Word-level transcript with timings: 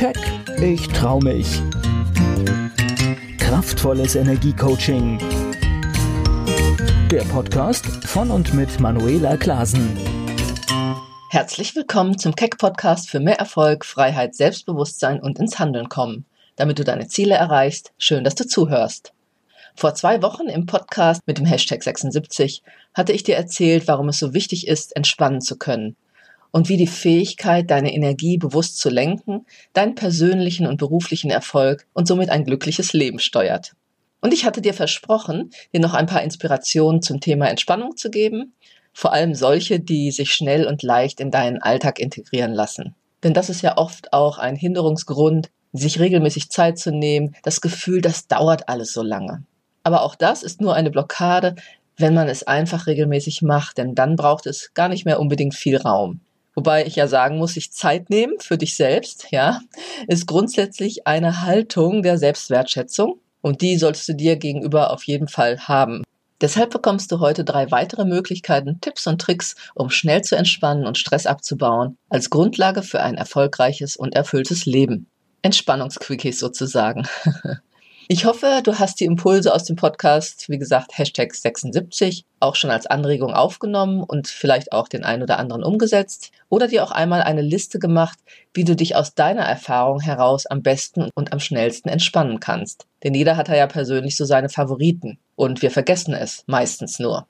Keck, 0.00 0.16
ich 0.62 0.88
trau 0.88 1.20
mich. 1.20 1.60
Kraftvolles 3.36 4.14
Energiecoaching. 4.14 5.18
Der 7.10 7.20
Podcast 7.24 7.84
von 8.06 8.30
und 8.30 8.54
mit 8.54 8.80
Manuela 8.80 9.36
Klasen. 9.36 9.98
Herzlich 11.28 11.76
willkommen 11.76 12.18
zum 12.18 12.34
Keck 12.34 12.56
Podcast 12.56 13.10
für 13.10 13.20
mehr 13.20 13.38
Erfolg, 13.38 13.84
Freiheit, 13.84 14.34
Selbstbewusstsein 14.34 15.20
und 15.20 15.38
ins 15.38 15.58
Handeln 15.58 15.90
kommen. 15.90 16.24
Damit 16.56 16.78
du 16.78 16.84
deine 16.84 17.08
Ziele 17.08 17.34
erreichst, 17.34 17.92
schön, 17.98 18.24
dass 18.24 18.34
du 18.34 18.46
zuhörst. 18.46 19.12
Vor 19.76 19.94
zwei 19.94 20.22
Wochen 20.22 20.48
im 20.48 20.64
Podcast 20.64 21.20
mit 21.26 21.36
dem 21.36 21.44
Hashtag 21.44 21.82
76 21.82 22.62
hatte 22.94 23.12
ich 23.12 23.22
dir 23.22 23.36
erzählt, 23.36 23.86
warum 23.86 24.08
es 24.08 24.18
so 24.18 24.32
wichtig 24.32 24.66
ist, 24.66 24.96
entspannen 24.96 25.42
zu 25.42 25.58
können 25.58 25.94
und 26.52 26.68
wie 26.68 26.76
die 26.76 26.86
Fähigkeit, 26.86 27.70
deine 27.70 27.94
Energie 27.94 28.38
bewusst 28.38 28.78
zu 28.78 28.90
lenken, 28.90 29.46
deinen 29.72 29.94
persönlichen 29.94 30.66
und 30.66 30.78
beruflichen 30.78 31.30
Erfolg 31.30 31.86
und 31.92 32.06
somit 32.06 32.30
ein 32.30 32.44
glückliches 32.44 32.92
Leben 32.92 33.18
steuert. 33.18 33.72
Und 34.20 34.34
ich 34.34 34.44
hatte 34.44 34.60
dir 34.60 34.74
versprochen, 34.74 35.50
dir 35.72 35.80
noch 35.80 35.94
ein 35.94 36.06
paar 36.06 36.22
Inspirationen 36.22 37.02
zum 37.02 37.20
Thema 37.20 37.48
Entspannung 37.48 37.96
zu 37.96 38.10
geben, 38.10 38.54
vor 38.92 39.12
allem 39.12 39.34
solche, 39.34 39.80
die 39.80 40.10
sich 40.10 40.32
schnell 40.32 40.66
und 40.66 40.82
leicht 40.82 41.20
in 41.20 41.30
deinen 41.30 41.62
Alltag 41.62 41.98
integrieren 41.98 42.52
lassen. 42.52 42.94
Denn 43.22 43.34
das 43.34 43.48
ist 43.48 43.62
ja 43.62 43.76
oft 43.76 44.12
auch 44.12 44.38
ein 44.38 44.56
Hinderungsgrund, 44.56 45.50
sich 45.72 46.00
regelmäßig 46.00 46.50
Zeit 46.50 46.78
zu 46.78 46.90
nehmen, 46.90 47.36
das 47.42 47.60
Gefühl, 47.60 48.00
das 48.00 48.26
dauert 48.26 48.68
alles 48.68 48.92
so 48.92 49.02
lange. 49.02 49.44
Aber 49.82 50.02
auch 50.02 50.14
das 50.14 50.42
ist 50.42 50.60
nur 50.60 50.74
eine 50.74 50.90
Blockade, 50.90 51.54
wenn 51.96 52.14
man 52.14 52.28
es 52.28 52.42
einfach 52.42 52.86
regelmäßig 52.86 53.42
macht, 53.42 53.78
denn 53.78 53.94
dann 53.94 54.16
braucht 54.16 54.46
es 54.46 54.72
gar 54.74 54.88
nicht 54.88 55.04
mehr 55.04 55.20
unbedingt 55.20 55.54
viel 55.54 55.76
Raum. 55.76 56.20
Wobei 56.54 56.84
ich 56.84 56.96
ja 56.96 57.06
sagen 57.06 57.38
muss, 57.38 57.54
sich 57.54 57.72
Zeit 57.72 58.10
nehmen 58.10 58.34
für 58.40 58.58
dich 58.58 58.76
selbst, 58.76 59.26
ja, 59.30 59.60
ist 60.08 60.26
grundsätzlich 60.26 61.06
eine 61.06 61.42
Haltung 61.42 62.02
der 62.02 62.18
Selbstwertschätzung 62.18 63.20
und 63.40 63.62
die 63.62 63.76
solltest 63.76 64.08
du 64.08 64.14
dir 64.14 64.36
gegenüber 64.36 64.92
auf 64.92 65.04
jeden 65.04 65.28
Fall 65.28 65.60
haben. 65.60 66.02
Deshalb 66.40 66.70
bekommst 66.70 67.12
du 67.12 67.20
heute 67.20 67.44
drei 67.44 67.70
weitere 67.70 68.04
Möglichkeiten, 68.04 68.80
Tipps 68.80 69.06
und 69.06 69.20
Tricks, 69.20 69.56
um 69.74 69.90
schnell 69.90 70.22
zu 70.22 70.36
entspannen 70.36 70.86
und 70.86 70.96
Stress 70.96 71.26
abzubauen, 71.26 71.98
als 72.08 72.30
Grundlage 72.30 72.82
für 72.82 73.00
ein 73.02 73.16
erfolgreiches 73.16 73.96
und 73.96 74.14
erfülltes 74.14 74.64
Leben. 74.64 75.06
Entspannungsquickies 75.42 76.38
sozusagen. 76.38 77.06
Ich 78.12 78.24
hoffe, 78.24 78.60
du 78.64 78.76
hast 78.80 78.98
die 78.98 79.04
Impulse 79.04 79.54
aus 79.54 79.62
dem 79.62 79.76
Podcast, 79.76 80.48
wie 80.48 80.58
gesagt, 80.58 80.98
Hashtag 80.98 81.32
76, 81.32 82.24
auch 82.40 82.56
schon 82.56 82.72
als 82.72 82.86
Anregung 82.86 83.32
aufgenommen 83.32 84.02
und 84.02 84.26
vielleicht 84.26 84.72
auch 84.72 84.88
den 84.88 85.04
einen 85.04 85.22
oder 85.22 85.38
anderen 85.38 85.62
umgesetzt 85.62 86.32
oder 86.48 86.66
dir 86.66 86.82
auch 86.82 86.90
einmal 86.90 87.22
eine 87.22 87.40
Liste 87.40 87.78
gemacht, 87.78 88.18
wie 88.52 88.64
du 88.64 88.74
dich 88.74 88.96
aus 88.96 89.14
deiner 89.14 89.44
Erfahrung 89.44 90.00
heraus 90.00 90.46
am 90.46 90.60
besten 90.60 91.10
und 91.14 91.32
am 91.32 91.38
schnellsten 91.38 91.88
entspannen 91.88 92.40
kannst. 92.40 92.88
Denn 93.04 93.14
jeder 93.14 93.36
hat 93.36 93.46
ja 93.46 93.68
persönlich 93.68 94.16
so 94.16 94.24
seine 94.24 94.48
Favoriten 94.48 95.20
und 95.36 95.62
wir 95.62 95.70
vergessen 95.70 96.12
es 96.12 96.42
meistens 96.48 96.98
nur. 96.98 97.28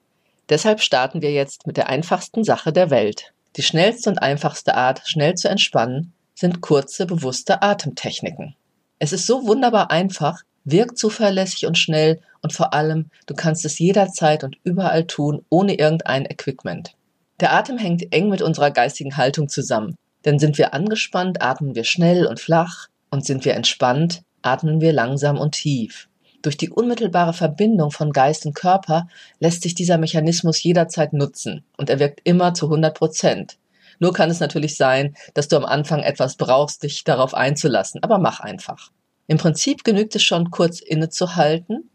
Deshalb 0.48 0.80
starten 0.80 1.20
wir 1.20 1.30
jetzt 1.30 1.66
mit 1.66 1.76
der 1.76 1.90
einfachsten 1.90 2.42
Sache 2.42 2.72
der 2.72 2.88
Welt. 2.88 3.34
Die 3.56 3.62
schnellste 3.62 4.08
und 4.08 4.16
einfachste 4.16 4.74
Art, 4.76 5.02
schnell 5.04 5.34
zu 5.34 5.50
entspannen, 5.50 6.14
sind 6.34 6.62
kurze, 6.62 7.04
bewusste 7.04 7.60
Atemtechniken. 7.60 8.56
Es 8.98 9.12
ist 9.12 9.26
so 9.26 9.46
wunderbar 9.46 9.90
einfach, 9.90 10.42
wirkt 10.64 10.98
zuverlässig 10.98 11.66
und 11.66 11.78
schnell 11.78 12.20
und 12.42 12.53
vor 12.53 12.75
allem, 12.75 13.11
du 13.27 13.34
kannst 13.34 13.64
es 13.64 13.78
jederzeit 13.78 14.44
und 14.44 14.56
überall 14.64 15.06
tun, 15.06 15.44
ohne 15.48 15.75
irgendein 15.75 16.27
Equipment. 16.27 16.94
Der 17.41 17.53
Atem 17.53 17.78
hängt 17.78 18.12
eng 18.12 18.28
mit 18.28 18.42
unserer 18.42 18.70
geistigen 18.70 19.16
Haltung 19.16 19.48
zusammen. 19.48 19.97
Denn 20.25 20.38
sind 20.38 20.58
wir 20.58 20.75
angespannt, 20.75 21.41
atmen 21.41 21.75
wir 21.75 21.84
schnell 21.84 22.27
und 22.27 22.41
flach 22.41 22.88
und 23.11 23.25
sind 23.25 23.44
wir 23.44 23.55
entspannt, 23.55 24.22
atmen 24.42 24.81
wir 24.81 24.92
langsam 24.92 25.38
und 25.38 25.53
tief. 25.53 26.08
Durch 26.42 26.56
die 26.56 26.70
unmittelbare 26.70 27.33
Verbindung 27.33 27.91
von 27.91 28.12
Geist 28.12 28.47
und 28.47 28.54
Körper 28.54 29.09
lässt 29.41 29.62
sich 29.62 29.75
dieser 29.75 29.99
Mechanismus 29.99 30.62
jederzeit 30.62 31.12
nutzen 31.12 31.65
und 31.76 31.91
er 31.91 31.99
wirkt 31.99 32.20
immer 32.25 32.54
zu 32.54 32.66
100 32.66 32.97
Prozent. 32.97 33.59
Nur 33.99 34.15
kann 34.15 34.31
es 34.31 34.41
natürlich 34.41 34.76
sein, 34.76 35.15
dass 35.34 35.49
du 35.49 35.56
am 35.56 35.66
Anfang 35.66 36.00
etwas 36.00 36.37
brauchst, 36.37 36.82
dich 36.82 37.04
darauf 37.04 37.34
einzulassen, 37.34 38.03
aber 38.03 38.19
mach 38.19 38.41
einfach. 38.41 38.91
Im 39.30 39.38
Prinzip 39.38 39.84
genügt 39.84 40.16
es 40.16 40.24
schon, 40.24 40.50
kurz 40.50 40.80
innezuhalten, 40.80 41.88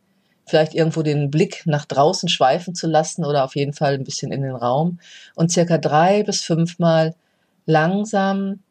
vielleicht 0.46 0.74
irgendwo 0.74 1.02
den 1.02 1.30
Blick 1.30 1.64
nach 1.66 1.84
draußen 1.84 2.30
schweifen 2.30 2.76
zu 2.76 2.88
lassen 2.88 3.26
oder 3.26 3.44
auf 3.44 3.58
jeden 3.58 3.74
Fall 3.74 3.96
ein 3.96 4.06
bisschen 4.06 4.32
in 4.32 4.42
den 4.42 4.56
Raum 4.56 5.00
und 5.36 5.52
circa 5.52 5.78
drei 5.78 6.24
bis 6.24 6.40
fünfmal 6.40 7.14
langsam 7.66 8.62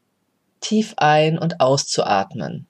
tief 0.61 0.95
ein- 0.97 1.39
und 1.39 1.61
auszuatmen. 1.61 2.67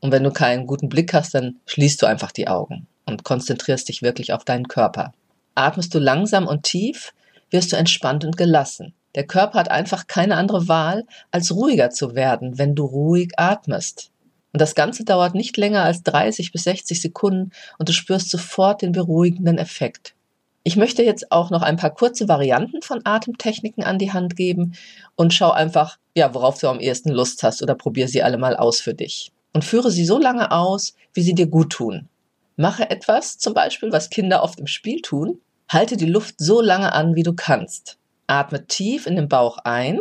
Und 0.00 0.10
wenn 0.10 0.24
du 0.24 0.32
keinen 0.32 0.66
guten 0.66 0.88
Blick 0.88 1.14
hast, 1.14 1.34
dann 1.34 1.60
schließt 1.66 2.02
du 2.02 2.06
einfach 2.06 2.32
die 2.32 2.48
Augen 2.48 2.88
und 3.06 3.22
konzentrierst 3.22 3.88
dich 3.88 4.02
wirklich 4.02 4.32
auf 4.32 4.44
deinen 4.44 4.66
Körper. 4.66 5.12
Atmest 5.54 5.94
du 5.94 6.00
langsam 6.00 6.48
und 6.48 6.64
tief, 6.64 7.14
wirst 7.50 7.70
du 7.70 7.76
entspannt 7.76 8.24
und 8.24 8.36
gelassen. 8.36 8.92
Der 9.14 9.24
Körper 9.24 9.60
hat 9.60 9.70
einfach 9.70 10.08
keine 10.08 10.34
andere 10.34 10.66
Wahl, 10.66 11.04
als 11.30 11.54
ruhiger 11.54 11.90
zu 11.90 12.16
werden, 12.16 12.58
wenn 12.58 12.74
du 12.74 12.84
ruhig 12.84 13.34
atmest. 13.36 14.10
Und 14.58 14.62
das 14.62 14.74
Ganze 14.74 15.04
dauert 15.04 15.36
nicht 15.36 15.56
länger 15.56 15.84
als 15.84 16.02
30 16.02 16.50
bis 16.50 16.64
60 16.64 17.00
Sekunden 17.00 17.52
und 17.78 17.88
du 17.88 17.92
spürst 17.92 18.28
sofort 18.28 18.82
den 18.82 18.90
beruhigenden 18.90 19.56
Effekt. 19.56 20.16
Ich 20.64 20.74
möchte 20.74 21.04
jetzt 21.04 21.30
auch 21.30 21.50
noch 21.50 21.62
ein 21.62 21.76
paar 21.76 21.94
kurze 21.94 22.26
Varianten 22.26 22.82
von 22.82 23.02
Atemtechniken 23.04 23.84
an 23.84 23.98
die 23.98 24.12
Hand 24.12 24.34
geben 24.34 24.72
und 25.14 25.32
schau 25.32 25.52
einfach, 25.52 25.98
ja, 26.16 26.34
worauf 26.34 26.58
du 26.58 26.66
am 26.66 26.80
ehesten 26.80 27.10
Lust 27.10 27.44
hast 27.44 27.62
oder 27.62 27.76
probier 27.76 28.08
sie 28.08 28.20
alle 28.20 28.36
mal 28.36 28.56
aus 28.56 28.80
für 28.80 28.94
dich. 28.94 29.30
Und 29.52 29.64
führe 29.64 29.92
sie 29.92 30.04
so 30.04 30.18
lange 30.18 30.50
aus, 30.50 30.96
wie 31.14 31.22
sie 31.22 31.36
dir 31.36 31.46
gut 31.46 31.70
tun. 31.70 32.08
Mache 32.56 32.90
etwas, 32.90 33.38
zum 33.38 33.54
Beispiel, 33.54 33.92
was 33.92 34.10
Kinder 34.10 34.42
oft 34.42 34.58
im 34.58 34.66
Spiel 34.66 35.02
tun. 35.02 35.40
Halte 35.68 35.96
die 35.96 36.06
Luft 36.06 36.34
so 36.38 36.60
lange 36.60 36.92
an, 36.94 37.14
wie 37.14 37.22
du 37.22 37.32
kannst. 37.32 37.96
Atme 38.26 38.66
tief 38.66 39.06
in 39.06 39.14
den 39.14 39.28
Bauch 39.28 39.58
ein. 39.58 40.00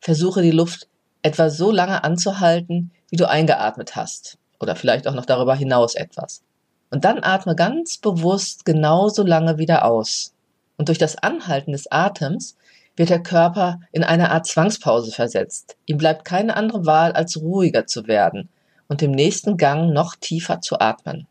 Versuche 0.00 0.42
die 0.42 0.50
Luft 0.50 0.88
etwa 1.22 1.50
so 1.50 1.70
lange 1.70 2.02
anzuhalten, 2.02 2.90
wie 3.12 3.16
du 3.16 3.28
eingeatmet 3.28 3.94
hast. 3.94 4.38
Oder 4.58 4.74
vielleicht 4.74 5.06
auch 5.06 5.14
noch 5.14 5.26
darüber 5.26 5.54
hinaus 5.54 5.94
etwas. 5.94 6.42
Und 6.90 7.04
dann 7.04 7.22
atme 7.22 7.54
ganz 7.54 7.98
bewusst 7.98 8.64
genauso 8.64 9.22
lange 9.22 9.58
wieder 9.58 9.84
aus. 9.84 10.32
Und 10.78 10.88
durch 10.88 10.98
das 10.98 11.16
Anhalten 11.16 11.72
des 11.72 11.92
Atems 11.92 12.56
wird 12.96 13.10
der 13.10 13.22
Körper 13.22 13.80
in 13.92 14.02
eine 14.02 14.30
Art 14.30 14.46
Zwangspause 14.46 15.12
versetzt. 15.12 15.76
Ihm 15.84 15.98
bleibt 15.98 16.24
keine 16.24 16.56
andere 16.56 16.86
Wahl, 16.86 17.12
als 17.12 17.40
ruhiger 17.40 17.86
zu 17.86 18.06
werden 18.06 18.48
und 18.88 19.02
im 19.02 19.10
nächsten 19.10 19.58
Gang 19.58 19.92
noch 19.92 20.16
tiefer 20.16 20.62
zu 20.62 20.80
atmen. 20.80 21.26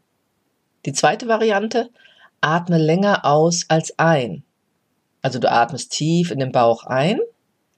Die 0.86 0.94
zweite 0.94 1.28
Variante, 1.28 1.90
atme 2.42 2.78
länger 2.78 3.26
aus 3.26 3.66
als 3.70 3.98
ein. 3.98 4.44
Also 5.24 5.40
du 5.40 5.52
atmest 5.52 5.92
tief 5.92 6.30
in 6.30 6.40
den 6.40 6.52
Bauch 6.52 6.84
ein 6.86 7.20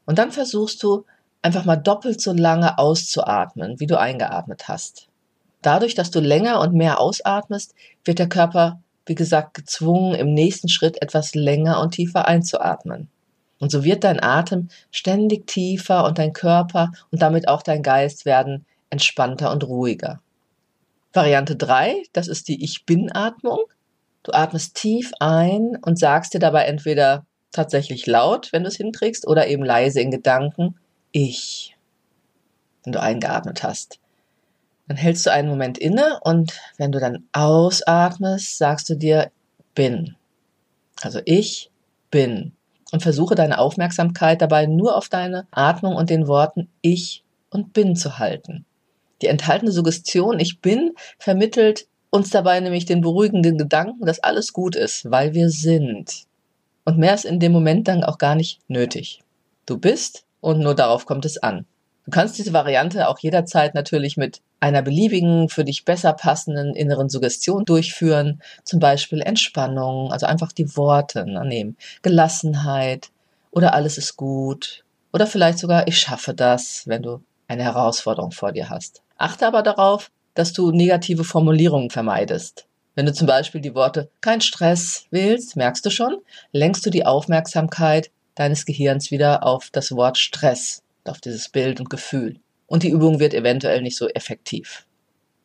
und 0.06 0.19
dann 0.19 0.31
versuchst 0.31 0.84
du 0.84 1.06
einfach 1.44 1.66
mal 1.66 1.76
doppelt 1.76 2.22
so 2.22 2.34
lange 2.34 2.78
auszuatmen, 2.80 3.80
wie 3.80 3.88
du 3.88 4.00
eingeatmet 4.00 4.68
hast. 4.68 5.08
Dadurch, 5.62 5.94
dass 5.94 6.09
du 6.09 6.20
länger 6.20 6.59
und 6.59 6.74
mehr 6.74 7.00
ausatmest, 7.00 7.76
wird 8.04 8.20
der 8.20 8.30
Körper, 8.30 8.81
wie 9.06 9.16
gesagt, 9.16 9.54
gezwungen, 9.54 10.16
im 10.16 10.34
nächsten 10.34 10.70
Schritt 10.70 11.02
etwas 11.02 11.36
länger 11.36 11.80
und 11.81 11.92
tiefer 11.92 12.28
einzuatmen. 12.28 13.09
Und 13.59 13.72
so 13.72 13.84
wird 13.84 14.04
dein 14.04 14.22
Atem 14.22 14.70
ständig 14.92 15.48
tiefer 15.48 16.06
und 16.06 16.18
dein 16.18 16.34
Körper 16.34 16.92
und 17.12 17.22
damit 17.22 17.48
auch 17.48 17.62
dein 17.62 17.84
Geist 17.84 18.25
werden 18.25 18.66
entspannter 18.90 19.52
und 19.52 19.64
ruhiger. 19.64 20.20
Variante 21.14 21.56
3, 21.56 22.04
das 22.12 22.28
ist 22.28 22.48
die 22.48 22.64
Ich 22.64 22.86
bin-Atmung. 22.86 23.60
Du 24.24 24.31
atmest 24.31 24.75
tief 24.75 25.12
ein 25.20 25.78
und 25.81 26.00
sagst 26.00 26.34
dir 26.34 26.40
dabei 26.40 26.66
entweder 26.66 27.25
tatsächlich 27.52 28.08
laut, 28.08 28.52
wenn 28.52 28.64
du 28.64 28.70
es 28.70 28.78
hinträgst, 28.78 29.28
oder 29.28 29.48
eben 29.48 29.64
leise 29.64 30.02
in 30.02 30.12
Gedanken, 30.12 30.75
ich, 31.13 31.78
wenn 32.83 32.92
du 32.92 33.01
eingeatmet 33.01 33.63
hast. 33.63 34.00
Dann 34.89 34.98
hältst 34.98 35.25
du 35.25 35.31
einen 35.31 35.48
Moment 35.48 35.77
inne 35.77 36.19
und 36.24 36.60
wenn 36.77 36.92
du 36.92 37.00
dann 37.00 37.24
ausatmest, 37.31 38.57
sagst 38.57 38.89
du 38.89 38.95
dir 38.95 39.31
bin. 39.74 40.18
Also 41.01 41.21
ich 41.24 41.71
bin. 42.12 42.51
Und 42.92 43.01
versuche 43.01 43.33
deine 43.33 43.57
Aufmerksamkeit 43.57 44.42
dabei 44.42 44.68
nur 44.68 44.98
auf 44.98 45.10
deine 45.10 45.48
Atmung 45.50 45.95
und 45.95 46.10
den 46.10 46.27
Worten 46.27 46.69
ich 46.81 47.24
und 47.50 47.74
bin 47.74 47.95
zu 47.95 48.19
halten. 48.19 48.65
Die 49.21 49.27
enthaltene 49.27 49.71
Suggestion 49.71 50.39
ich 50.39 50.60
bin 50.60 50.92
vermittelt 51.18 51.88
uns 52.10 52.30
dabei 52.30 52.60
nämlich 52.60 52.86
den 52.86 53.01
beruhigenden 53.01 53.57
Gedanken, 53.57 54.06
dass 54.06 54.19
alles 54.19 54.54
gut 54.54 54.75
ist, 54.75 55.10
weil 55.10 55.33
wir 55.33 55.50
sind. 55.50 56.25
Und 56.86 57.00
mehr 57.00 57.15
ist 57.15 57.25
in 57.25 57.39
dem 57.39 57.51
Moment 57.51 57.88
dann 57.88 58.04
auch 58.04 58.19
gar 58.19 58.36
nicht 58.36 58.60
nötig. 58.68 59.21
Du 59.65 59.80
bist 59.80 60.24
und 60.44 60.60
nur 60.60 60.75
darauf 60.75 61.06
kommt 61.06 61.25
es 61.25 61.38
an. 61.38 61.66
Du 62.06 62.12
kannst 62.12 62.38
diese 62.38 62.51
Variante 62.51 63.07
auch 63.07 63.18
jederzeit 63.19 63.75
natürlich 63.75 64.18
mit 64.18 64.42
einer 64.60 64.81
beliebigen, 64.81 65.48
für 65.48 65.63
dich 65.63 65.86
besser 65.86 66.12
passenden 66.12 66.75
inneren 66.75 67.07
Suggestion 67.07 67.63
durchführen, 67.63 68.42
zum 68.66 68.81
Beispiel 68.81 69.22
Entspannung, 69.22 70.12
also 70.12 70.25
einfach 70.25 70.51
die 70.51 70.75
Worte 70.75 71.22
annehmen, 71.22 71.78
Gelassenheit 72.01 73.10
oder 73.51 73.74
alles 73.74 73.98
ist 73.98 74.18
gut 74.18 74.84
oder 75.13 75.28
vielleicht 75.28 75.60
sogar 75.60 75.88
ich 75.88 75.98
schaffe 75.98 76.34
das, 76.34 76.84
wenn 76.88 77.04
du 77.04 77.24
eine 77.48 77.63
Herausforderung 77.63 78.31
vor 78.31 78.51
dir 78.51 78.69
hast. 78.69 79.01
Achte 79.18 79.48
aber 79.48 79.63
darauf, 79.63 80.12
dass 80.34 80.51
du 80.51 80.72
negative 80.72 81.24
Formulierungen 81.24 81.89
vermeidest. 81.89 82.66
Wenn 82.96 83.06
du 83.06 83.13
zum 83.13 83.28
Beispiel 83.28 83.62
die 83.62 83.75
Worte 83.75 84.10
kein 84.19 84.42
Stress 84.42 85.06
wählst, 85.10 85.56
merkst 85.56 85.86
du 85.86 85.89
schon, 85.89 86.18
lenkst 86.51 86.86
du 86.86 86.89
die 86.89 87.06
Aufmerksamkeit 87.06 88.12
deines 88.35 88.65
Gehirns 88.65 89.12
wieder 89.12 89.44
auf 89.44 89.69
das 89.71 89.91
Wort 89.91 90.18
Stress, 90.18 90.83
auf 91.06 91.21
dieses 91.21 91.50
Bild 91.50 91.80
und 91.80 91.89
Gefühl. 91.89 92.39
Und 92.68 92.83
die 92.83 92.89
Übung 92.89 93.19
wird 93.19 93.33
eventuell 93.33 93.81
nicht 93.81 93.97
so 93.97 94.07
effektiv. 94.09 94.85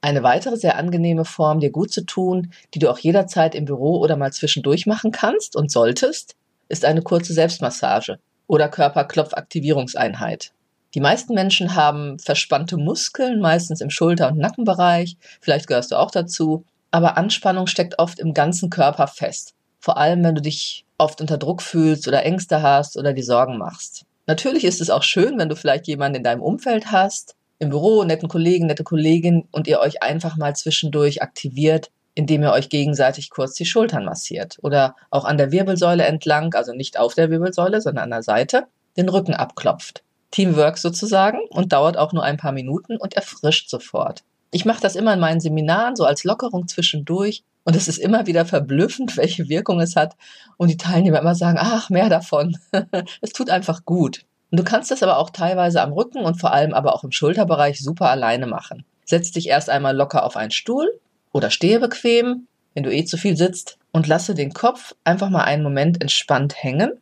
Eine 0.00 0.22
weitere 0.22 0.56
sehr 0.56 0.76
angenehme 0.76 1.24
Form, 1.24 1.60
dir 1.60 1.70
gut 1.70 1.92
zu 1.92 2.04
tun, 2.04 2.52
die 2.72 2.78
du 2.78 2.90
auch 2.90 2.98
jederzeit 2.98 3.54
im 3.54 3.64
Büro 3.64 3.98
oder 3.98 4.16
mal 4.16 4.32
zwischendurch 4.32 4.86
machen 4.86 5.10
kannst 5.10 5.56
und 5.56 5.70
solltest, 5.70 6.36
ist 6.68 6.84
eine 6.84 7.02
kurze 7.02 7.32
Selbstmassage 7.32 8.18
oder 8.46 8.68
Körperklopfaktivierungseinheit. 8.68 10.52
Die 10.94 11.00
meisten 11.00 11.34
Menschen 11.34 11.74
haben 11.74 12.18
verspannte 12.18 12.76
Muskeln, 12.76 13.40
meistens 13.40 13.80
im 13.80 13.90
Schulter- 13.90 14.28
und 14.28 14.38
Nackenbereich, 14.38 15.16
vielleicht 15.40 15.66
gehörst 15.66 15.90
du 15.90 15.96
auch 15.96 16.10
dazu, 16.10 16.64
aber 16.90 17.18
Anspannung 17.18 17.66
steckt 17.66 17.98
oft 17.98 18.18
im 18.18 18.32
ganzen 18.32 18.70
Körper 18.70 19.06
fest. 19.06 19.54
Vor 19.80 19.98
allem, 19.98 20.24
wenn 20.24 20.34
du 20.34 20.40
dich 20.40 20.86
oft 20.98 21.20
unter 21.20 21.38
Druck 21.38 21.62
fühlst 21.62 22.06
oder 22.08 22.24
Ängste 22.24 22.62
hast 22.62 22.96
oder 22.96 23.12
die 23.12 23.22
Sorgen 23.22 23.56
machst. 23.56 24.04
Natürlich 24.26 24.64
ist 24.64 24.80
es 24.80 24.90
auch 24.90 25.02
schön, 25.02 25.38
wenn 25.38 25.48
du 25.48 25.56
vielleicht 25.56 25.86
jemanden 25.86 26.16
in 26.18 26.24
deinem 26.24 26.42
Umfeld 26.42 26.92
hast, 26.92 27.34
im 27.58 27.70
Büro, 27.70 28.04
netten 28.04 28.28
Kollegen, 28.28 28.66
nette 28.66 28.84
Kollegin 28.84 29.48
und 29.50 29.66
ihr 29.66 29.80
euch 29.80 30.02
einfach 30.02 30.36
mal 30.36 30.54
zwischendurch 30.54 31.22
aktiviert, 31.22 31.90
indem 32.14 32.42
ihr 32.42 32.52
euch 32.52 32.68
gegenseitig 32.68 33.30
kurz 33.30 33.54
die 33.54 33.64
Schultern 33.64 34.04
massiert 34.04 34.58
oder 34.62 34.96
auch 35.10 35.24
an 35.24 35.38
der 35.38 35.50
Wirbelsäule 35.50 36.04
entlang, 36.04 36.54
also 36.54 36.72
nicht 36.72 36.98
auf 36.98 37.14
der 37.14 37.30
Wirbelsäule, 37.30 37.80
sondern 37.80 38.04
an 38.04 38.10
der 38.10 38.22
Seite, 38.22 38.66
den 38.96 39.08
Rücken 39.08 39.34
abklopft. 39.34 40.02
Teamwork 40.30 40.78
sozusagen 40.78 41.38
und 41.50 41.72
dauert 41.72 41.96
auch 41.96 42.12
nur 42.12 42.22
ein 42.22 42.36
paar 42.36 42.52
Minuten 42.52 42.96
und 42.96 43.14
erfrischt 43.14 43.70
sofort. 43.70 44.24
Ich 44.50 44.64
mache 44.64 44.80
das 44.80 44.96
immer 44.96 45.14
in 45.14 45.20
meinen 45.20 45.40
Seminaren 45.40 45.96
so 45.96 46.04
als 46.04 46.24
Lockerung 46.24 46.68
zwischendurch 46.68 47.44
und 47.68 47.76
es 47.76 47.86
ist 47.86 47.98
immer 47.98 48.26
wieder 48.26 48.46
verblüffend, 48.46 49.18
welche 49.18 49.50
Wirkung 49.50 49.78
es 49.78 49.94
hat 49.94 50.16
und 50.56 50.70
die 50.70 50.78
Teilnehmer 50.78 51.18
immer 51.18 51.34
sagen, 51.34 51.58
ach, 51.60 51.90
mehr 51.90 52.08
davon. 52.08 52.56
es 53.20 53.34
tut 53.34 53.50
einfach 53.50 53.84
gut. 53.84 54.24
Und 54.50 54.58
du 54.58 54.64
kannst 54.64 54.90
das 54.90 55.02
aber 55.02 55.18
auch 55.18 55.28
teilweise 55.28 55.82
am 55.82 55.92
Rücken 55.92 56.24
und 56.24 56.40
vor 56.40 56.54
allem 56.54 56.72
aber 56.72 56.94
auch 56.94 57.04
im 57.04 57.12
Schulterbereich 57.12 57.82
super 57.82 58.08
alleine 58.08 58.46
machen. 58.46 58.86
Setz 59.04 59.32
dich 59.32 59.48
erst 59.48 59.68
einmal 59.68 59.94
locker 59.94 60.24
auf 60.24 60.38
einen 60.38 60.50
Stuhl 60.50 60.98
oder 61.30 61.50
stehe 61.50 61.78
bequem, 61.78 62.46
wenn 62.72 62.84
du 62.84 62.90
eh 62.90 63.04
zu 63.04 63.18
viel 63.18 63.36
sitzt 63.36 63.76
und 63.92 64.06
lasse 64.06 64.34
den 64.34 64.54
Kopf 64.54 64.94
einfach 65.04 65.28
mal 65.28 65.44
einen 65.44 65.62
Moment 65.62 66.00
entspannt 66.00 66.54
hängen 66.56 66.92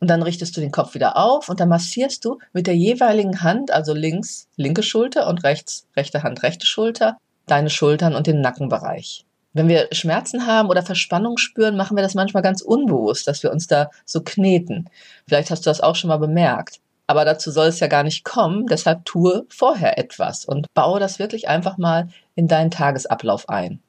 und 0.00 0.10
dann 0.10 0.22
richtest 0.22 0.54
du 0.54 0.60
den 0.60 0.70
Kopf 0.70 0.92
wieder 0.92 1.16
auf 1.16 1.48
und 1.48 1.60
dann 1.60 1.70
massierst 1.70 2.26
du 2.26 2.36
mit 2.52 2.66
der 2.66 2.76
jeweiligen 2.76 3.40
Hand, 3.40 3.70
also 3.70 3.94
links 3.94 4.48
linke 4.56 4.82
Schulter 4.82 5.28
und 5.28 5.44
rechts 5.44 5.86
rechte 5.96 6.22
Hand 6.22 6.42
rechte 6.42 6.66
Schulter, 6.66 7.16
deine 7.46 7.70
Schultern 7.70 8.14
und 8.14 8.26
den 8.26 8.42
Nackenbereich. 8.42 9.24
Wenn 9.52 9.68
wir 9.68 9.88
Schmerzen 9.92 10.46
haben 10.46 10.68
oder 10.68 10.82
Verspannung 10.82 11.36
spüren, 11.36 11.76
machen 11.76 11.96
wir 11.96 12.02
das 12.02 12.14
manchmal 12.14 12.42
ganz 12.42 12.62
unbewusst, 12.62 13.26
dass 13.26 13.42
wir 13.42 13.50
uns 13.50 13.66
da 13.66 13.90
so 14.04 14.20
kneten. 14.22 14.88
Vielleicht 15.26 15.50
hast 15.50 15.66
du 15.66 15.70
das 15.70 15.80
auch 15.80 15.96
schon 15.96 16.08
mal 16.08 16.18
bemerkt. 16.18 16.80
Aber 17.08 17.24
dazu 17.24 17.50
soll 17.50 17.66
es 17.66 17.80
ja 17.80 17.88
gar 17.88 18.04
nicht 18.04 18.24
kommen, 18.24 18.68
deshalb 18.68 19.04
tue 19.04 19.44
vorher 19.48 19.98
etwas 19.98 20.44
und 20.44 20.68
baue 20.74 21.00
das 21.00 21.18
wirklich 21.18 21.48
einfach 21.48 21.76
mal 21.76 22.08
in 22.36 22.46
deinen 22.46 22.70
Tagesablauf 22.70 23.48
ein. 23.48 23.80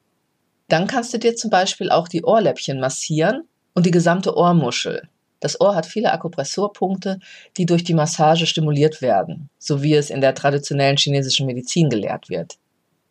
Dann 0.66 0.88
kannst 0.88 1.14
du 1.14 1.18
dir 1.18 1.36
zum 1.36 1.48
Beispiel 1.48 1.90
auch 1.90 2.08
die 2.08 2.24
Ohrläppchen 2.24 2.80
massieren 2.80 3.44
und 3.74 3.86
die 3.86 3.92
gesamte 3.92 4.36
Ohrmuschel. 4.36 5.08
Das 5.38 5.60
Ohr 5.60 5.76
hat 5.76 5.86
viele 5.86 6.12
Akupressurpunkte, 6.12 7.20
die 7.56 7.66
durch 7.66 7.84
die 7.84 7.94
Massage 7.94 8.46
stimuliert 8.46 9.02
werden, 9.02 9.50
so 9.58 9.82
wie 9.82 9.94
es 9.94 10.10
in 10.10 10.20
der 10.20 10.34
traditionellen 10.34 10.96
chinesischen 10.96 11.46
Medizin 11.46 11.90
gelehrt 11.90 12.28
wird. 12.28 12.58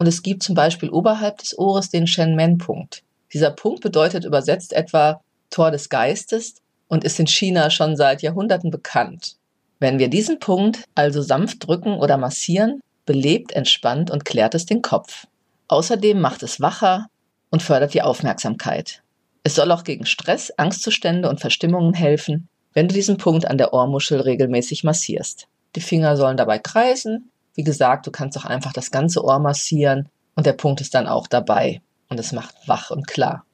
Und 0.02 0.08
es 0.08 0.24
gibt 0.24 0.42
zum 0.42 0.56
Beispiel 0.56 0.90
oberhalb 0.90 1.38
des 1.38 1.56
Ohres 1.60 1.92
den 1.92 2.08
Shenmen-Punkt. 2.08 3.04
Dieser 3.34 3.52
Punkt 3.52 3.82
bedeutet 3.82 4.26
übersetzt 4.26 4.74
etwa 4.74 5.22
Tor 5.52 5.70
des 5.70 5.90
Geistes 5.90 6.56
und 6.88 7.04
ist 7.04 7.20
in 7.20 7.28
China 7.28 7.70
schon 7.70 7.96
seit 7.96 8.24
Jahrhunderten 8.24 8.72
bekannt. 8.72 9.36
Wenn 9.80 10.00
wir 10.00 10.08
diesen 10.08 10.40
Punkt 10.40 10.86
also 10.96 11.22
sanft 11.22 11.68
drücken 11.68 12.00
oder 12.00 12.18
massieren, 12.18 12.82
belebt, 13.06 13.52
entspannt 13.52 14.10
und 14.10 14.26
klärt 14.26 14.56
es 14.56 14.66
den 14.66 14.82
Kopf. 14.82 15.28
Außerdem 15.68 16.20
macht 16.20 16.42
es 16.42 16.60
wacher 16.60 17.06
und 17.52 17.62
fördert 17.62 17.94
die 17.94 18.02
Aufmerksamkeit. 18.02 19.04
Es 19.44 19.54
soll 19.54 19.72
auch 19.72 19.84
gegen 19.84 20.08
Stress, 20.08 20.52
Angstzustände 20.58 21.30
und 21.30 21.42
Verstimmungen 21.42 21.94
helfen, 21.94 22.48
wenn 22.74 22.88
du 22.88 22.96
diesen 22.96 23.18
Punkt 23.18 23.46
an 23.46 23.60
der 23.60 23.72
Ohrmuschel 23.72 24.20
regelmäßig 24.20 24.84
massierst. 24.84 25.48
Die 25.76 25.82
Finger 25.82 26.18
sollen 26.18 26.38
dabei 26.38 26.58
kreisen. 26.58 27.30
Wie 27.62 27.64
gesagt, 27.64 28.08
du 28.08 28.12
kannst 28.12 28.36
auch 28.40 28.46
einfach 28.46 28.74
das 28.74 28.90
ganze 28.90 29.24
Ohr 29.24 29.38
massieren 29.38 30.10
und 30.34 30.48
der 30.48 30.54
Punkt 30.54 30.82
ist 30.82 30.96
dann 30.96 31.06
auch 31.06 31.28
dabei 31.28 31.84
und 32.10 32.20
es 32.20 32.32
macht 32.32 32.56
wach 32.66 32.90
und 32.90 33.06
klar. 33.06 33.46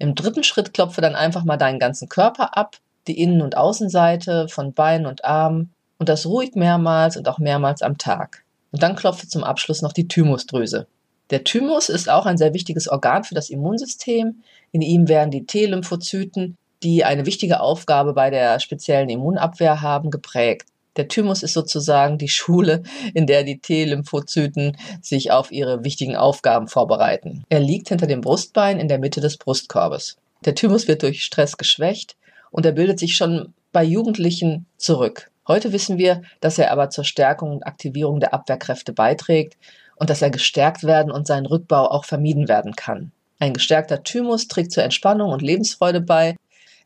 Im 0.00 0.16
dritten 0.16 0.42
Schritt 0.42 0.74
klopfe 0.74 1.00
dann 1.00 1.14
einfach 1.14 1.44
mal 1.44 1.56
deinen 1.56 1.78
ganzen 1.78 2.08
Körper 2.08 2.56
ab, 2.56 2.78
die 3.06 3.22
Innen- 3.22 3.42
und 3.42 3.56
Außenseite 3.56 4.48
von 4.48 4.72
Beinen 4.72 5.06
und 5.06 5.24
Armen 5.24 5.72
und 5.96 6.08
das 6.08 6.26
ruhig 6.26 6.56
mehrmals 6.56 7.16
und 7.16 7.28
auch 7.28 7.38
mehrmals 7.38 7.82
am 7.82 7.98
Tag. 7.98 8.42
Und 8.72 8.82
dann 8.82 8.96
klopfe 8.96 9.28
zum 9.28 9.44
Abschluss 9.44 9.80
noch 9.80 9.92
die 9.92 10.08
Thymusdrüse. 10.08 10.88
Der 11.30 11.44
Thymus 11.44 11.88
ist 11.88 12.10
auch 12.10 12.26
ein 12.26 12.38
sehr 12.38 12.52
wichtiges 12.52 12.88
Organ 12.88 13.22
für 13.22 13.36
das 13.36 13.48
Immunsystem. 13.48 14.42
In 14.72 14.82
ihm 14.82 15.06
werden 15.06 15.30
die 15.30 15.46
T-Lymphozyten, 15.46 16.56
die 16.82 17.04
eine 17.04 17.26
wichtige 17.26 17.60
Aufgabe 17.60 18.12
bei 18.12 18.28
der 18.28 18.58
speziellen 18.58 19.08
Immunabwehr 19.08 19.82
haben, 19.82 20.10
geprägt. 20.10 20.66
Der 20.96 21.08
Thymus 21.08 21.42
ist 21.42 21.52
sozusagen 21.52 22.18
die 22.18 22.28
Schule, 22.28 22.82
in 23.14 23.26
der 23.26 23.44
die 23.44 23.58
T-Lymphozyten 23.58 24.76
sich 25.02 25.30
auf 25.30 25.52
ihre 25.52 25.84
wichtigen 25.84 26.16
Aufgaben 26.16 26.68
vorbereiten. 26.68 27.44
Er 27.48 27.60
liegt 27.60 27.88
hinter 27.88 28.06
dem 28.06 28.20
Brustbein 28.20 28.80
in 28.80 28.88
der 28.88 28.98
Mitte 28.98 29.20
des 29.20 29.36
Brustkorbes. 29.36 30.16
Der 30.44 30.54
Thymus 30.54 30.88
wird 30.88 31.02
durch 31.02 31.24
Stress 31.24 31.56
geschwächt 31.56 32.16
und 32.50 32.64
er 32.64 32.72
bildet 32.72 32.98
sich 32.98 33.16
schon 33.16 33.52
bei 33.72 33.84
Jugendlichen 33.84 34.66
zurück. 34.78 35.30
Heute 35.46 35.72
wissen 35.72 35.98
wir, 35.98 36.22
dass 36.40 36.58
er 36.58 36.72
aber 36.72 36.90
zur 36.90 37.04
Stärkung 37.04 37.52
und 37.52 37.66
Aktivierung 37.66 38.20
der 38.20 38.34
Abwehrkräfte 38.34 38.92
beiträgt 38.92 39.56
und 39.96 40.10
dass 40.10 40.22
er 40.22 40.30
gestärkt 40.30 40.84
werden 40.84 41.12
und 41.12 41.26
sein 41.26 41.46
Rückbau 41.46 41.88
auch 41.90 42.04
vermieden 42.04 42.48
werden 42.48 42.74
kann. 42.74 43.12
Ein 43.38 43.52
gestärkter 43.52 44.02
Thymus 44.02 44.48
trägt 44.48 44.72
zur 44.72 44.82
Entspannung 44.82 45.30
und 45.30 45.42
Lebensfreude 45.42 46.00
bei. 46.00 46.36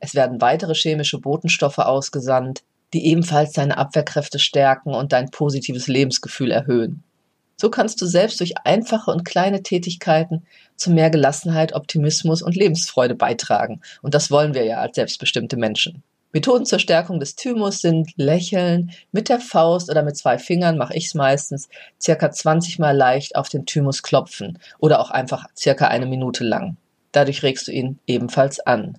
Es 0.00 0.14
werden 0.14 0.40
weitere 0.40 0.74
chemische 0.74 1.18
Botenstoffe 1.18 1.78
ausgesandt, 1.78 2.62
die 2.92 3.06
ebenfalls 3.06 3.52
deine 3.52 3.78
Abwehrkräfte 3.78 4.38
stärken 4.38 4.94
und 4.94 5.12
dein 5.12 5.30
positives 5.30 5.88
Lebensgefühl 5.88 6.50
erhöhen. 6.50 7.02
So 7.56 7.68
kannst 7.68 8.00
du 8.00 8.06
selbst 8.06 8.40
durch 8.40 8.54
einfache 8.64 9.10
und 9.10 9.24
kleine 9.24 9.62
Tätigkeiten 9.62 10.46
zu 10.76 10.90
mehr 10.90 11.10
Gelassenheit, 11.10 11.74
Optimismus 11.74 12.40
und 12.40 12.56
Lebensfreude 12.56 13.14
beitragen. 13.14 13.82
Und 14.00 14.14
das 14.14 14.30
wollen 14.30 14.54
wir 14.54 14.64
ja 14.64 14.78
als 14.78 14.96
selbstbestimmte 14.96 15.58
Menschen. 15.58 16.02
Methoden 16.32 16.64
zur 16.64 16.78
Stärkung 16.78 17.20
des 17.20 17.34
Thymus 17.34 17.80
sind 17.80 18.12
Lächeln, 18.16 18.92
mit 19.12 19.28
der 19.28 19.40
Faust 19.40 19.90
oder 19.90 20.02
mit 20.02 20.16
zwei 20.16 20.38
Fingern 20.38 20.78
mache 20.78 20.96
ich 20.96 21.06
es 21.06 21.14
meistens, 21.14 21.68
circa 22.00 22.30
20 22.30 22.78
Mal 22.78 22.96
leicht 22.96 23.36
auf 23.36 23.48
den 23.48 23.66
Thymus 23.66 24.02
klopfen 24.02 24.58
oder 24.78 25.00
auch 25.00 25.10
einfach 25.10 25.46
circa 25.54 25.88
eine 25.88 26.06
Minute 26.06 26.44
lang. 26.44 26.76
Dadurch 27.12 27.42
regst 27.42 27.66
du 27.68 27.72
ihn 27.72 27.98
ebenfalls 28.06 28.60
an. 28.60 28.96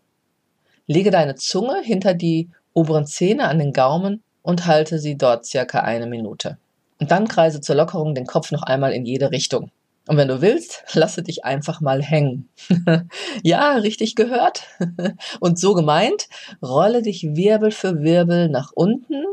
Lege 0.87 1.09
deine 1.09 1.35
Zunge 1.35 1.81
hinter 1.83 2.13
die 2.13 2.49
oberen 2.73 3.05
Zähne 3.05 3.47
an 3.47 3.59
den 3.59 3.73
Gaumen 3.73 4.23
und 4.41 4.65
halte 4.65 4.99
sie 4.99 5.17
dort 5.17 5.45
circa 5.45 5.81
eine 5.81 6.07
Minute. 6.07 6.57
Und 6.99 7.11
dann 7.11 7.27
kreise 7.27 7.61
zur 7.61 7.75
Lockerung 7.75 8.15
den 8.15 8.27
Kopf 8.27 8.51
noch 8.51 8.63
einmal 8.63 8.93
in 8.93 9.05
jede 9.05 9.31
Richtung. 9.31 9.71
Und 10.07 10.17
wenn 10.17 10.27
du 10.27 10.41
willst, 10.41 10.83
lasse 10.93 11.23
dich 11.23 11.45
einfach 11.45 11.81
mal 11.81 12.01
hängen. 12.01 12.49
ja, 13.43 13.73
richtig 13.73 14.15
gehört. 14.15 14.63
und 15.39 15.59
so 15.59 15.73
gemeint, 15.73 16.27
rolle 16.61 17.01
dich 17.01 17.23
Wirbel 17.35 17.71
für 17.71 18.01
Wirbel 18.01 18.49
nach 18.49 18.71
unten 18.73 19.23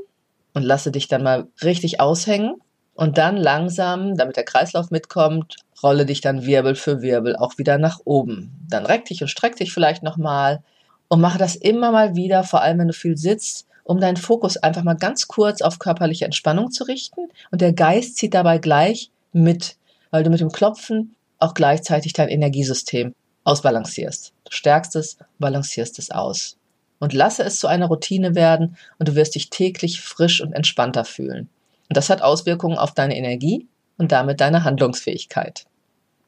und 0.54 0.62
lasse 0.62 0.90
dich 0.90 1.08
dann 1.08 1.22
mal 1.22 1.46
richtig 1.62 2.00
aushängen. 2.00 2.56
Und 2.94 3.16
dann 3.16 3.36
langsam, 3.36 4.16
damit 4.16 4.36
der 4.36 4.44
Kreislauf 4.44 4.90
mitkommt, 4.90 5.54
rolle 5.84 6.04
dich 6.04 6.20
dann 6.20 6.46
Wirbel 6.46 6.74
für 6.74 7.00
Wirbel 7.00 7.36
auch 7.36 7.56
wieder 7.56 7.78
nach 7.78 8.00
oben. 8.04 8.66
Dann 8.68 8.86
reck 8.86 9.04
dich 9.04 9.22
und 9.22 9.28
streck 9.28 9.54
dich 9.54 9.72
vielleicht 9.72 10.02
nochmal 10.02 10.64
und 11.08 11.20
mache 11.20 11.38
das 11.38 11.56
immer 11.56 11.90
mal 11.90 12.14
wieder, 12.14 12.44
vor 12.44 12.62
allem 12.62 12.78
wenn 12.78 12.88
du 12.88 12.94
viel 12.94 13.16
sitzt, 13.16 13.66
um 13.84 14.00
deinen 14.00 14.16
Fokus 14.16 14.56
einfach 14.58 14.82
mal 14.82 14.94
ganz 14.94 15.28
kurz 15.28 15.62
auf 15.62 15.78
körperliche 15.78 16.26
Entspannung 16.26 16.70
zu 16.70 16.84
richten. 16.84 17.28
Und 17.50 17.60
der 17.60 17.72
Geist 17.72 18.16
zieht 18.16 18.34
dabei 18.34 18.58
gleich 18.58 19.10
mit 19.32 19.78
weil 20.10 20.22
du 20.22 20.30
mit 20.30 20.40
dem 20.40 20.52
Klopfen 20.52 21.14
auch 21.38 21.54
gleichzeitig 21.54 22.12
dein 22.12 22.28
Energiesystem 22.28 23.14
ausbalancierst. 23.44 24.32
Du 24.44 24.52
stärkst 24.52 24.96
es, 24.96 25.18
balancierst 25.38 25.98
es 25.98 26.10
aus. 26.10 26.56
Und 27.00 27.12
lasse 27.12 27.44
es 27.44 27.60
zu 27.60 27.68
einer 27.68 27.86
Routine 27.86 28.34
werden 28.34 28.76
und 28.98 29.08
du 29.08 29.14
wirst 29.14 29.36
dich 29.36 29.50
täglich 29.50 30.00
frisch 30.00 30.40
und 30.40 30.52
entspannter 30.52 31.04
fühlen. 31.04 31.48
Und 31.88 31.96
das 31.96 32.10
hat 32.10 32.22
Auswirkungen 32.22 32.76
auf 32.76 32.92
deine 32.92 33.16
Energie 33.16 33.68
und 33.98 34.10
damit 34.10 34.40
deine 34.40 34.64
Handlungsfähigkeit. 34.64 35.66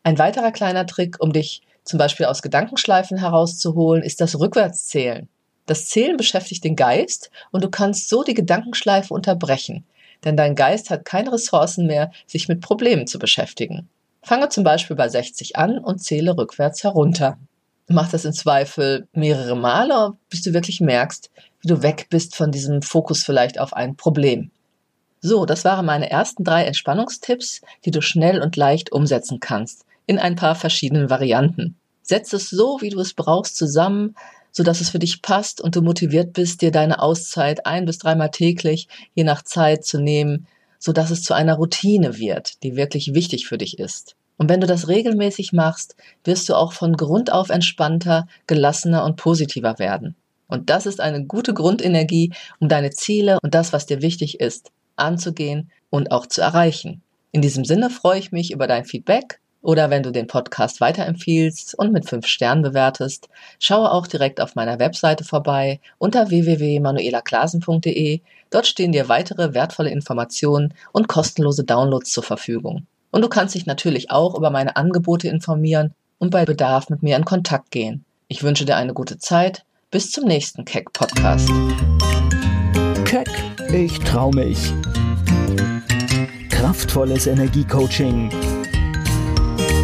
Ein 0.05 0.19
weiterer 0.19 0.53
kleiner 0.53 0.87
Trick, 0.87 1.17
um 1.21 1.33
dich 1.33 1.63
zum 1.91 1.99
Beispiel 1.99 2.27
aus 2.27 2.41
Gedankenschleifen 2.41 3.19
herauszuholen, 3.19 4.03
ist 4.03 4.21
das 4.21 4.39
Rückwärtszählen. 4.39 5.29
Das 5.67 5.87
Zählen 5.87 6.17
beschäftigt 6.17 6.65
den 6.65 6.77
Geist 6.77 7.31
und 7.51 7.65
du 7.65 7.69
kannst 7.69 8.09
so 8.09 8.23
die 8.23 8.35
Gedankenschleife 8.35 9.13
unterbrechen. 9.13 9.85
denn 10.25 10.37
dein 10.37 10.55
Geist 10.55 10.91
hat 10.91 11.07
keine 11.07 11.33
Ressourcen 11.33 11.87
mehr, 11.87 12.11
sich 12.27 12.47
mit 12.47 12.61
Problemen 12.61 13.07
zu 13.07 13.19
beschäftigen. 13.19 13.89
Fange 14.23 14.51
zum 14.51 14.65
Beispiel 14.65 14.95
bei 14.95 15.09
60 15.09 15.57
an 15.57 15.79
und 15.79 16.03
zähle 16.03 16.37
rückwärts 16.37 16.85
herunter. 16.85 17.39
Mach 17.89 18.11
das 18.11 18.27
im 18.27 18.35
Zweifel 18.35 19.09
mehrere 19.15 19.57
Male, 19.57 20.13
bis 20.29 20.43
du 20.43 20.53
wirklich 20.53 20.83
merkst, 20.83 21.31
wie 21.63 21.69
du 21.69 21.83
weg 21.83 22.09
bist 22.11 22.37
von 22.37 22.53
diesem 22.53 22.83
Fokus 22.83 23.23
vielleicht 23.23 23.59
auf 23.59 23.73
ein 23.73 23.97
Problem. 23.97 24.51
So, 25.23 25.47
das 25.47 25.65
waren 25.65 25.87
meine 25.87 26.11
ersten 26.11 26.45
drei 26.45 26.65
Entspannungstipps, 26.65 27.63
die 27.87 27.91
du 27.91 28.03
schnell 28.03 28.43
und 28.43 28.57
leicht 28.57 28.93
umsetzen 28.93 29.41
kannst, 29.41 29.87
in 30.07 30.19
ein 30.19 30.37
paar 30.37 30.55
verschiedenen 30.55 31.09
Varianten. 31.09 31.80
Setz 32.11 32.33
es 32.33 32.51
so, 32.51 32.79
wie 32.81 32.91
du 32.91 32.99
es 32.99 33.15
brauchst, 33.15 33.57
zusammen, 33.57 34.17
so 34.51 34.65
dass 34.65 34.81
es 34.81 34.91
für 34.91 34.99
dich 34.99 35.23
passt 35.23 35.61
und 35.61 35.77
du 35.77 35.81
motiviert 35.81 36.33
bist, 36.33 36.61
dir 36.61 36.73
deine 36.73 37.01
Auszeit 37.01 37.67
ein 37.67 37.85
bis 37.85 37.99
dreimal 37.99 38.33
täglich, 38.33 38.89
je 39.15 39.23
nach 39.23 39.43
Zeit 39.43 39.85
zu 39.85 40.01
nehmen, 40.01 40.49
so 40.81 40.93
dass 40.93 41.11
es 41.11 41.23
zu 41.23 41.35
einer 41.35 41.55
Routine 41.55 42.19
wird, 42.19 42.65
die 42.65 42.75
wirklich 42.75 43.15
wichtig 43.15 43.47
für 43.47 43.59
dich 43.59 43.79
ist. 43.79 44.17
Und 44.39 44.49
wenn 44.49 44.61
du 44.61 44.67
das 44.67 44.89
regelmäßig 44.89 45.53
machst, 45.53 45.95
wirst 46.25 46.49
du 46.49 46.57
auch 46.57 46.73
von 46.73 46.97
Grund 46.97 47.31
auf 47.33 47.49
entspannter, 47.49 48.27
gelassener 48.49 49.05
und 49.05 49.15
positiver 49.15 49.79
werden. 49.79 50.17
Und 50.49 50.69
das 50.69 50.87
ist 50.87 51.01
eine 51.01 51.25
gute 51.25 51.55
Grundenergie, 51.55 52.33
um 52.59 52.69
deine 52.69 52.91
Ziele 52.91 53.39
und 53.41 53.55
das, 53.55 53.73
was 53.73 53.87
dir 53.87 54.03
wichtig 54.03 54.41
ist, 54.41 54.73
anzugehen 54.97 55.71
und 55.91 56.11
auch 56.11 56.27
zu 56.27 56.41
erreichen. 56.41 57.03
In 57.31 57.41
diesem 57.41 57.65
Sinne 57.65 57.89
freue 57.89 58.19
ich 58.19 58.33
mich 58.33 58.51
über 58.51 58.67
dein 58.67 58.85
Feedback 58.85 59.39
oder 59.63 59.91
wenn 59.91 60.03
du 60.03 60.11
den 60.11 60.27
Podcast 60.27 60.81
weiterempfiehlst 60.81 61.79
und 61.79 61.93
mit 61.93 62.09
fünf 62.09 62.27
Sternen 62.27 62.63
bewertest, 62.63 63.29
schaue 63.59 63.91
auch 63.91 64.07
direkt 64.07 64.41
auf 64.41 64.55
meiner 64.55 64.79
Webseite 64.79 65.25
vorbei 65.25 65.81
unter 65.99 66.31
www.manuelaklasen.de. 66.31 68.21
Dort 68.51 68.67
stehen 68.67 68.93
dir 68.93 69.09
weitere 69.09 69.55
wertvolle 69.55 69.91
Informationen 69.91 70.75
und 70.93 71.09
kostenlose 71.09 71.65
Downloads 71.65 72.11
zur 72.13 72.23
Verfügung. 72.23 72.87
Und 73.11 73.23
du 73.23 73.29
kannst 73.29 73.55
dich 73.55 73.67
natürlich 73.67 74.11
auch 74.11 74.37
über 74.37 74.51
meine 74.51 74.77
Angebote 74.77 75.29
informieren 75.29 75.95
und 76.19 76.31
bei 76.31 76.45
Bedarf 76.45 76.89
mit 76.89 77.03
mir 77.03 77.17
in 77.17 77.25
Kontakt 77.25 77.71
gehen. 77.71 78.05
Ich 78.29 78.43
wünsche 78.43 78.65
dir 78.65 78.77
eine 78.77 78.95
gute 78.95 79.19
Zeit. 79.19 79.65
Bis 79.91 80.13
zum 80.13 80.25
nächsten 80.25 80.65
Keck 80.65 80.93
Podcast. 80.93 81.51
Keck, 83.05 83.29
ich 83.73 83.99
trau 83.99 84.31
mich. 84.31 84.73
Kraftvolles 86.49 87.27
Energiecoaching. 87.27 88.31